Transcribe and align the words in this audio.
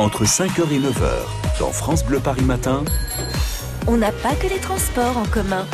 entre 0.00 0.24
5h 0.24 0.62
et 0.72 0.78
9h, 0.78 1.58
dans 1.58 1.72
France 1.72 2.02
Bleu 2.06 2.20
Paris 2.20 2.44
Matin. 2.44 2.84
On 3.86 3.98
n'a 3.98 4.10
pas 4.10 4.34
que 4.34 4.46
les 4.46 4.58
transports 4.58 5.18
en 5.18 5.26
commun. 5.26 5.66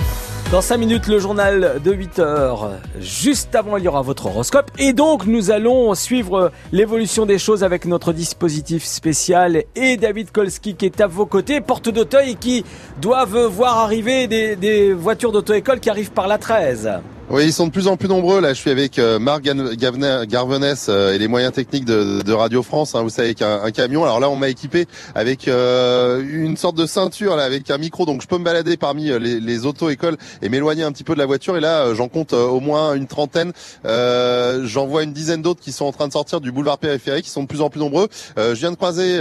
Dans 0.51 0.61
5 0.61 0.79
minutes, 0.79 1.07
le 1.07 1.21
journal 1.21 1.81
de 1.85 1.93
8 1.93 2.19
heures. 2.19 2.73
Juste 2.99 3.55
avant, 3.55 3.77
il 3.77 3.85
y 3.85 3.89
aura 3.89 4.03
votre 4.03 4.27
horoscope. 4.27 4.73
Et 4.81 4.93
donc, 4.93 5.27
nous 5.27 5.53
allons 5.53 5.95
suivre 5.95 6.51
l'évolution 6.73 7.25
des 7.25 7.39
choses 7.39 7.63
avec 7.63 7.85
notre 7.85 8.13
dispositif 8.13 8.85
spécial 8.85 9.63
et 9.77 9.97
David 9.97 10.33
Kolski 10.33 10.75
qui 10.75 10.87
est 10.87 11.01
à 11.01 11.07
vos 11.07 11.27
côtés, 11.27 11.61
porte 11.61 11.89
d'auteuil 11.89 12.33
et 12.33 12.35
qui 12.35 12.65
doivent 13.01 13.47
voir 13.47 13.79
arriver 13.79 14.27
des, 14.27 14.57
des 14.57 14.93
voitures 14.93 15.31
d'auto-école 15.31 15.79
qui 15.79 15.89
arrivent 15.89 16.13
par 16.13 16.27
la 16.27 16.39
13. 16.39 16.91
Oui, 17.29 17.47
ils 17.47 17.53
sont 17.53 17.67
de 17.67 17.73
plus 17.73 17.89
en 17.89 17.97
plus 17.97 18.09
nombreux. 18.09 18.41
Là, 18.41 18.55
je 18.55 18.61
suis 18.61 18.71
avec 18.71 19.01
euh, 19.01 19.19
Marc 19.19 19.43
Garvenès 19.43 20.87
euh, 20.89 21.13
et 21.13 21.19
les 21.19 21.27
moyens 21.27 21.53
techniques 21.53 21.85
de, 21.85 22.33
Radio 22.33 22.63
France. 22.63 22.95
Hein, 22.95 23.03
vous 23.03 23.11
savez 23.11 23.35
qu'un 23.35 23.69
camion. 23.73 24.05
Alors 24.05 24.21
là, 24.21 24.31
on 24.31 24.37
m'a 24.37 24.49
équipé 24.49 24.87
avec 25.17 25.49
euh, 25.49 26.23
une 26.25 26.57
sorte 26.57 26.77
de 26.77 26.87
ceinture 26.87 27.35
là, 27.35 27.43
avec 27.43 27.69
un 27.69 27.79
micro, 27.79 28.07
donc 28.07 28.23
je 28.23 28.29
peux 28.29 28.39
me 28.39 28.45
balader 28.45 28.77
parmi 28.77 29.07
les, 29.07 29.41
les 29.41 29.67
auto-écoles 29.67 30.17
et 30.41 30.49
m'éloigner 30.49 30.85
un 30.85 30.93
petit 30.93 31.03
peu 31.03 31.15
de 31.15 31.19
la 31.19 31.27
voiture. 31.27 31.57
Et 31.57 31.61
là, 31.61 31.95
j'en 31.95 32.07
compte 32.07 32.33
au 32.33 32.61
moins 32.61 32.95
une 32.95 33.09
trentaine. 33.09 33.53
J'en 33.85 34.87
vois 34.87 35.03
une 35.03 35.13
dizaine 35.13 35.43
d'autres 35.43 35.61
qui 35.61 35.73
sont 35.73 35.87
en 35.87 35.93
train 35.93 36.07
de 36.07 36.13
sortir 36.13 36.41
du 36.41 36.53
boulevard 36.53 36.79
périphérique, 36.79 37.25
qui 37.25 37.31
sont 37.31 37.43
de 37.43 37.49
plus 37.49 37.61
en 37.61 37.71
plus 37.71 37.81
nombreux. 37.81 38.07
je 38.37 38.53
viens 38.53 38.71
de 38.71 38.77
croiser 38.77 39.19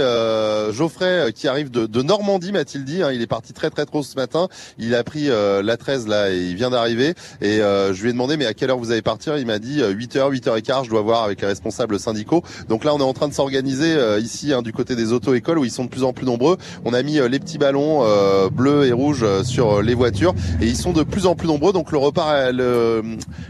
Geoffrey 0.72 1.32
qui 1.34 1.48
arrive 1.48 1.72
de, 1.72 1.86
de 1.86 2.02
Normandie, 2.02 2.52
m'a-t-il 2.52 2.84
dit. 2.84 3.02
Hein. 3.02 3.10
il 3.10 3.20
est 3.20 3.26
parti 3.26 3.52
très 3.52 3.70
très 3.70 3.84
trop 3.84 4.04
ce 4.04 4.14
matin. 4.14 4.46
Il 4.78 4.94
a 4.94 5.02
pris 5.02 5.28
la 5.28 5.76
13 5.76 6.06
là 6.06 6.30
et 6.30 6.38
il 6.38 6.54
vient 6.54 6.70
d'arriver. 6.70 7.14
Et 7.40 7.60
je 7.96 8.02
lui 8.02 8.10
ai 8.10 8.12
demandé 8.12 8.36
mais 8.36 8.46
à 8.46 8.54
quelle 8.54 8.70
heure 8.70 8.78
vous 8.78 8.92
allez 8.92 9.02
partir? 9.02 9.38
Il 9.38 9.46
m'a 9.46 9.58
dit 9.58 9.80
8h, 9.80 10.18
euh, 10.18 10.30
8h15, 10.30 10.84
je 10.84 10.90
dois 10.90 11.00
voir 11.00 11.24
avec 11.24 11.40
les 11.40 11.46
responsables 11.46 11.98
syndicaux. 11.98 12.42
Donc 12.68 12.84
là 12.84 12.94
on 12.94 12.98
est 12.98 13.02
en 13.02 13.14
train 13.14 13.28
de 13.28 13.32
s'organiser 13.32 13.94
euh, 13.96 14.20
ici 14.20 14.52
hein, 14.52 14.62
du 14.62 14.72
côté 14.72 14.94
des 14.94 15.12
auto-écoles 15.12 15.58
où 15.58 15.64
ils 15.64 15.70
sont 15.70 15.84
de 15.84 15.88
plus 15.88 16.04
en 16.04 16.12
plus 16.12 16.26
nombreux. 16.26 16.58
On 16.84 16.92
a 16.92 17.02
mis 17.02 17.18
euh, 17.18 17.28
les 17.28 17.38
petits 17.38 17.58
ballons 17.58 18.06
bleus 18.50 18.86
et 18.86 18.92
rouges 18.92 19.24
sur 19.42 19.82
les 19.82 19.94
voitures 19.94 20.34
et 20.60 20.66
ils 20.66 20.76
sont 20.76 20.92
de 20.92 21.02
plus 21.02 21.26
en 21.26 21.34
plus 21.34 21.48
nombreux. 21.48 21.72
Donc 21.72 21.90
le 21.90 21.98
repas, 21.98 22.52
le, 22.52 23.02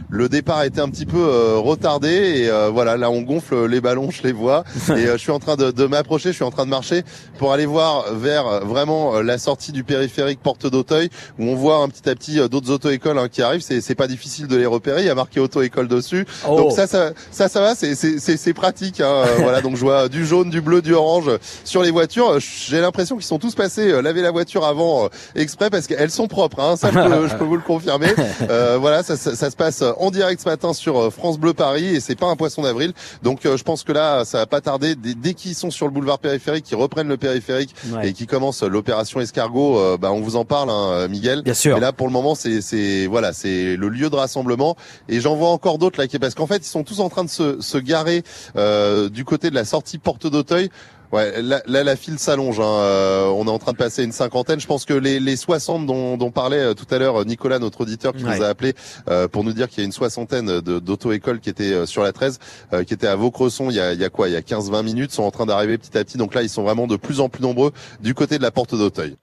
le 0.09 0.29
départ 0.29 0.59
a 0.59 0.67
été 0.67 0.81
un 0.81 0.89
petit 0.89 1.07
peu 1.07 1.57
retardé 1.59 2.09
et 2.09 2.51
voilà 2.73 2.97
là 2.97 3.11
on 3.11 3.23
gonfle 3.23 3.67
les 3.67 3.81
ballons, 3.81 4.11
je 4.11 4.23
les 4.23 4.33
vois 4.33 4.65
et 4.91 5.07
je 5.07 5.17
suis 5.17 5.33
en 5.33 5.39
train 5.39 5.57
de, 5.57 5.71
de 5.71 5.87
m'approcher, 5.87 6.31
je 6.31 6.37
suis 6.37 6.45
en 6.45 6.51
train 6.51 6.65
de 6.65 6.71
marcher 6.71 7.03
pour 7.39 7.53
aller 7.53 7.67
voir 7.67 8.15
vers 8.15 8.65
vraiment 8.65 9.21
la 9.21 9.39
sortie 9.39 9.73
du 9.73 9.85
périphérique 9.85 10.41
Porte 10.41 10.67
d'Auteuil 10.67 11.11
où 11.39 11.45
on 11.45 11.55
voit 11.55 11.79
un 11.79 11.89
petit 11.89 12.09
à 12.09 12.15
petit 12.15 12.37
d'autres 12.49 12.71
auto-écoles 12.71 13.19
hein, 13.19 13.29
qui 13.29 13.43
arrivent. 13.43 13.63
C'est 13.63 13.95
pas 13.95 14.07
difficile 14.07 14.36
de 14.45 14.57
les 14.57 14.67
repérer. 14.67 15.03
Il 15.03 15.07
y 15.07 15.11
a 15.11 15.15
marqué 15.15 15.41
auto-école 15.41 15.89
dessus. 15.89 16.27
Oh. 16.49 16.57
Donc 16.57 16.73
ça, 16.73 16.87
ça, 16.87 17.11
ça, 17.31 17.49
ça 17.49 17.61
va, 17.61 17.75
c'est 17.75 18.55
pratique. 18.55 19.01
Hein. 19.01 19.25
voilà, 19.39 19.61
donc 19.61 19.77
je 19.77 19.81
vois 19.81 20.09
du 20.09 20.27
jaune, 20.27 20.51
du 20.51 20.61
bleu, 20.61 20.83
du 20.83 20.95
orange 20.95 21.31
sur 21.65 21.83
les 21.83 21.91
voitures. 21.91 22.39
J'ai 22.41 22.81
l'impression 22.81 23.17
qu'ils 23.17 23.25
sont 23.25 23.39
tous 23.39 23.55
passés 23.55 23.91
euh, 23.93 24.03
laver 24.03 24.23
la 24.23 24.31
voiture 24.31 24.65
avant 24.65 25.05
euh, 25.05 25.09
exprès 25.35 25.71
parce 25.71 25.87
qu'elles 25.87 26.11
sont 26.11 26.29
propres. 26.29 26.61
Hein. 26.61 26.77
Ça, 26.77 26.91
je 26.91 26.95
peux, 26.95 27.29
je 27.29 27.35
peux, 27.37 27.45
vous 27.45 27.57
le 27.57 27.63
confirmer. 27.63 28.09
Euh, 28.49 28.77
voilà, 28.79 29.03
ça, 29.03 29.17
ça, 29.17 29.35
ça, 29.35 29.51
se 29.51 29.57
passe 29.57 29.83
en 29.99 30.11
direct 30.11 30.41
ce 30.41 30.49
matin 30.49 30.73
sur 30.73 30.99
euh, 30.99 31.11
France 31.11 31.39
Bleu 31.39 31.53
Paris 31.53 31.97
et 31.97 32.01
c'est 32.01 32.15
pas 32.15 32.27
un 32.27 32.37
poisson 32.37 32.63
d'avril. 32.63 32.93
Donc 33.23 33.41
je 33.45 33.63
pense 33.63 33.83
que 33.83 33.93
là, 33.93 34.25
ça 34.25 34.39
va 34.39 34.47
pas 34.47 34.61
tarder. 34.61 34.95
Dès, 34.95 35.15
dès 35.15 35.35
qu'ils 35.35 35.55
sont 35.55 35.71
sur 35.71 35.87
le 35.87 35.93
boulevard 35.93 36.19
périphérique, 36.19 36.65
qu'ils 36.65 36.77
reprennent 36.77 37.09
le 37.09 37.17
périphérique 37.17 37.75
et 38.03 38.13
qu'ils 38.13 38.27
commencent 38.27 38.63
l'opération 38.63 39.21
escargot, 39.21 39.97
bah, 39.99 40.13
on 40.13 40.21
vous 40.21 40.37
en 40.37 40.45
parle, 40.45 40.71
hein, 40.71 41.09
Miguel. 41.09 41.43
Bien 41.43 41.55
sûr. 41.55 41.77
Et 41.77 41.81
là, 41.81 41.93
pour 41.93 42.07
le 42.07 42.13
moment, 42.13 42.35
c'est 42.35 43.07
voilà, 43.07 43.33
c'est 43.33 43.77
le 43.77 43.89
lieu 43.89 44.11
de 44.11 44.17
rassemblement. 44.27 44.77
Et 45.09 45.21
j'en 45.21 45.37
vois 45.37 45.51
encore 45.51 45.79
d'autres 45.79 46.01
là, 46.01 46.07
parce 46.21 46.35
qu'en 46.35 46.47
fait, 46.47 46.59
ils 46.59 46.71
sont 46.71 46.85
tous 46.85 47.01
en 47.01 47.09
train 47.09 47.25
de 47.25 47.31
se, 47.31 47.61
se 47.61 47.79
garer 47.79 48.23
euh, 48.57 49.09
du 49.09 49.25
côté 49.25 49.51
de 49.51 49.55
la 49.55 49.65
sortie 49.65 49.99
Porte 49.99 50.27
d'Auteuil. 50.27 50.71
Ouais, 51.13 51.41
là, 51.41 51.63
la 51.67 51.97
file 51.97 52.19
s'allonge. 52.19 52.59
Hein. 52.59 52.65
Euh, 52.65 53.27
on 53.27 53.47
est 53.47 53.51
en 53.51 53.59
train 53.59 53.73
de 53.73 53.77
passer 53.77 54.03
une 54.03 54.13
cinquantaine. 54.13 54.59
Je 54.59 54.67
pense 54.67 54.85
que 54.85 54.95
les, 54.95 55.21
les 55.21 55.37
60 55.37 55.87
dont, 55.87 56.17
dont 56.17 56.31
parlait 56.31 56.59
euh, 56.59 56.75
tout 56.75 56.93
à 56.93 56.99
l'heure 56.99 57.25
Nicolas, 57.25 57.59
notre 57.59 57.83
auditeur, 57.83 58.13
qui 58.13 58.25
nous 58.25 58.43
a 58.43 58.47
appelé 58.47 58.75
euh, 59.09 59.29
pour 59.29 59.45
nous 59.45 59.53
dire 59.53 59.69
qu'il 59.69 59.79
y 59.79 59.83
a 59.83 59.87
une 59.87 59.93
soixantaine 59.93 60.61
d'auto-écoles 60.61 61.41
qui 61.41 61.49
étaient 61.49 61.87
sur 61.87 62.03
la 62.03 62.13
13, 62.13 62.39
qui 62.87 62.95
étaient 62.95 63.07
à 63.07 63.17
Vaucresson 63.17 63.71
il 63.71 63.77
y 63.77 63.81
a, 63.81 63.93
il 63.93 64.01
y 64.01 64.05
a 64.05 64.11
quoi? 64.11 64.29
Il 64.29 64.33
y 64.33 64.37
a 64.37 64.41
15-20 64.41 64.83
minutes, 64.83 65.13
sont 65.13 65.23
en 65.23 65.31
train 65.31 65.47
d'arriver 65.47 65.79
petit 65.79 65.97
à 65.97 66.05
petit. 66.05 66.19
Donc 66.19 66.35
là, 66.35 66.43
ils 66.43 66.49
sont 66.49 66.63
vraiment 66.63 66.87
de 66.87 66.97
plus 66.97 67.21
en 67.21 67.29
plus 67.29 67.43
nombreux 67.43 67.73
du 68.01 68.15
côté 68.15 68.39
de 68.39 68.43
la 68.43 68.51
porte 68.51 68.75
d'Auteuil. 68.75 69.15